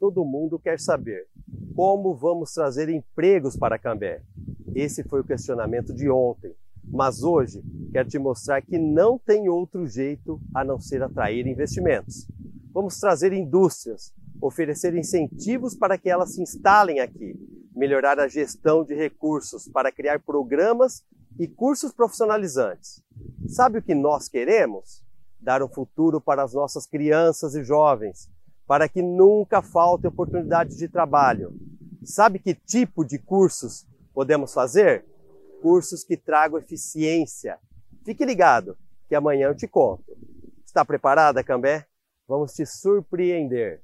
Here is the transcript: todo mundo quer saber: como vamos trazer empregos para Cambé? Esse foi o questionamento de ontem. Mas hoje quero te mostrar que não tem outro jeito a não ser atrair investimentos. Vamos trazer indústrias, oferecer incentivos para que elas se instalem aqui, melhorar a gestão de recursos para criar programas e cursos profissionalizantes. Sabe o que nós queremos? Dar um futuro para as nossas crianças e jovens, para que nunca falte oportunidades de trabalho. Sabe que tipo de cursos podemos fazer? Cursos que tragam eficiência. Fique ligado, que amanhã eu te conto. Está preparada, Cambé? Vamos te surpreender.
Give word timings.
todo 0.00 0.24
mundo 0.24 0.58
quer 0.58 0.80
saber: 0.80 1.28
como 1.76 2.14
vamos 2.14 2.52
trazer 2.52 2.88
empregos 2.88 3.56
para 3.56 3.78
Cambé? 3.78 4.22
Esse 4.74 5.04
foi 5.04 5.20
o 5.20 5.24
questionamento 5.24 5.94
de 5.94 6.08
ontem. 6.10 6.54
Mas 6.82 7.22
hoje 7.22 7.62
quero 7.92 8.08
te 8.08 8.18
mostrar 8.18 8.62
que 8.62 8.78
não 8.78 9.18
tem 9.18 9.48
outro 9.48 9.86
jeito 9.86 10.40
a 10.54 10.64
não 10.64 10.80
ser 10.80 11.02
atrair 11.02 11.46
investimentos. 11.46 12.26
Vamos 12.72 12.98
trazer 12.98 13.32
indústrias, 13.32 14.12
oferecer 14.40 14.96
incentivos 14.96 15.76
para 15.76 15.98
que 15.98 16.08
elas 16.08 16.34
se 16.34 16.42
instalem 16.42 17.00
aqui, 17.00 17.36
melhorar 17.76 18.18
a 18.18 18.26
gestão 18.26 18.82
de 18.82 18.94
recursos 18.94 19.68
para 19.68 19.92
criar 19.92 20.20
programas 20.20 21.04
e 21.38 21.46
cursos 21.46 21.92
profissionalizantes. 21.92 23.02
Sabe 23.46 23.78
o 23.78 23.82
que 23.82 23.94
nós 23.94 24.28
queremos? 24.28 25.04
Dar 25.40 25.62
um 25.62 25.68
futuro 25.68 26.20
para 26.20 26.42
as 26.42 26.54
nossas 26.54 26.86
crianças 26.86 27.54
e 27.54 27.62
jovens, 27.62 28.28
para 28.70 28.88
que 28.88 29.02
nunca 29.02 29.60
falte 29.60 30.06
oportunidades 30.06 30.76
de 30.76 30.86
trabalho. 30.86 31.52
Sabe 32.04 32.38
que 32.38 32.54
tipo 32.54 33.04
de 33.04 33.18
cursos 33.18 33.84
podemos 34.14 34.54
fazer? 34.54 35.04
Cursos 35.60 36.04
que 36.04 36.16
tragam 36.16 36.56
eficiência. 36.56 37.58
Fique 38.04 38.24
ligado, 38.24 38.78
que 39.08 39.16
amanhã 39.16 39.48
eu 39.48 39.56
te 39.56 39.66
conto. 39.66 40.16
Está 40.64 40.84
preparada, 40.84 41.42
Cambé? 41.42 41.84
Vamos 42.28 42.52
te 42.52 42.64
surpreender. 42.64 43.82